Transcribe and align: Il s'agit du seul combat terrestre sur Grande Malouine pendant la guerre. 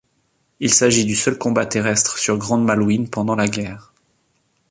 Il 0.59 0.73
s'agit 0.73 1.05
du 1.05 1.13
seul 1.15 1.37
combat 1.37 1.67
terrestre 1.67 2.17
sur 2.17 2.35
Grande 2.35 2.63
Malouine 2.65 3.07
pendant 3.07 3.35
la 3.35 3.47
guerre. 3.47 3.93